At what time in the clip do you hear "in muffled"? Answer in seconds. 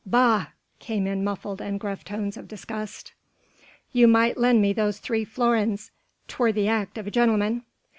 1.05-1.61